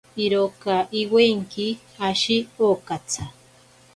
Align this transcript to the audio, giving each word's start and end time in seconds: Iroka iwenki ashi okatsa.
Iroka 0.25 0.75
iwenki 1.01 1.67
ashi 2.07 2.37
okatsa. 2.67 3.23